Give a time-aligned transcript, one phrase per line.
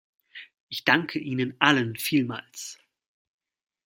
[0.67, 2.79] Ich danke Ihnen allen vielmals.